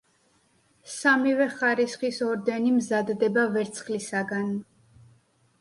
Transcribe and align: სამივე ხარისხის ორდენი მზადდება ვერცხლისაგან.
სამივე 0.93 1.47
ხარისხის 1.59 2.19
ორდენი 2.29 2.73
მზადდება 2.79 3.47
ვერცხლისაგან. 3.59 4.53